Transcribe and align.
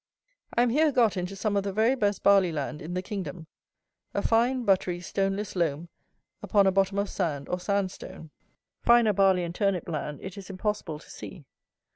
I 0.55 0.63
am 0.63 0.71
here 0.71 0.91
got 0.91 1.15
into 1.15 1.35
some 1.35 1.55
of 1.55 1.61
the 1.63 1.71
very 1.71 1.93
best 1.93 2.23
barley 2.23 2.51
land 2.51 2.81
in 2.81 2.95
the 2.95 3.03
kingdom; 3.03 3.45
a 4.15 4.23
fine, 4.23 4.63
buttery, 4.65 4.99
stoneless 4.99 5.55
loam, 5.55 5.89
upon 6.41 6.65
a 6.65 6.71
bottom 6.71 6.97
of 6.97 7.07
sand 7.07 7.47
or 7.47 7.59
sand 7.59 7.91
stone. 7.91 8.31
Finer 8.81 9.13
barley 9.13 9.43
and 9.43 9.53
turnip 9.53 9.87
land 9.87 10.19
it 10.23 10.39
is 10.39 10.49
impossible 10.49 10.97
to 10.97 11.07
see. 11.07 11.45